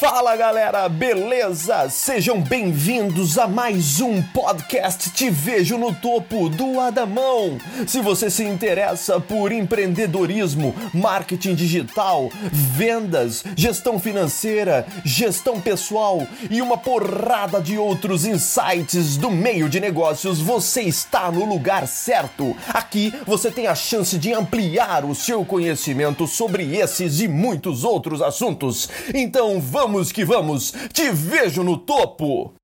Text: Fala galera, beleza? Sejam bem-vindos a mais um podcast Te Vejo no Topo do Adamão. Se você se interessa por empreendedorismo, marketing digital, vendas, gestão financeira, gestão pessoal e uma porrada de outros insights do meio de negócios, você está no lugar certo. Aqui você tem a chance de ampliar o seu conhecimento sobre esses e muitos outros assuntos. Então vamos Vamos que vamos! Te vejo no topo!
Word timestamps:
Fala 0.00 0.34
galera, 0.34 0.88
beleza? 0.88 1.90
Sejam 1.90 2.40
bem-vindos 2.40 3.36
a 3.36 3.46
mais 3.46 4.00
um 4.00 4.22
podcast 4.22 5.10
Te 5.10 5.28
Vejo 5.28 5.76
no 5.76 5.94
Topo 5.94 6.48
do 6.48 6.80
Adamão. 6.80 7.58
Se 7.86 8.00
você 8.00 8.30
se 8.30 8.42
interessa 8.42 9.20
por 9.20 9.52
empreendedorismo, 9.52 10.74
marketing 10.94 11.54
digital, 11.54 12.30
vendas, 12.50 13.44
gestão 13.54 14.00
financeira, 14.00 14.86
gestão 15.04 15.60
pessoal 15.60 16.26
e 16.50 16.62
uma 16.62 16.78
porrada 16.78 17.60
de 17.60 17.76
outros 17.76 18.24
insights 18.24 19.18
do 19.18 19.30
meio 19.30 19.68
de 19.68 19.80
negócios, 19.80 20.40
você 20.40 20.80
está 20.80 21.30
no 21.30 21.44
lugar 21.44 21.86
certo. 21.86 22.56
Aqui 22.68 23.12
você 23.26 23.50
tem 23.50 23.66
a 23.66 23.74
chance 23.74 24.16
de 24.16 24.32
ampliar 24.32 25.04
o 25.04 25.14
seu 25.14 25.44
conhecimento 25.44 26.26
sobre 26.26 26.74
esses 26.74 27.20
e 27.20 27.28
muitos 27.28 27.84
outros 27.84 28.22
assuntos. 28.22 28.88
Então 29.12 29.60
vamos 29.60 29.89
Vamos 29.90 30.12
que 30.12 30.24
vamos! 30.24 30.72
Te 30.92 31.10
vejo 31.10 31.64
no 31.64 31.80
topo! 31.80 32.59